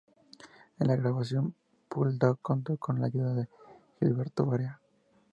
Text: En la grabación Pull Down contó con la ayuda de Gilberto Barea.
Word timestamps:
En 0.79 0.87
la 0.87 0.95
grabación 0.95 1.53
Pull 1.87 2.17
Down 2.17 2.39
contó 2.41 2.75
con 2.77 2.99
la 2.99 3.05
ayuda 3.05 3.35
de 3.35 3.47
Gilberto 3.99 4.47
Barea. 4.47 4.81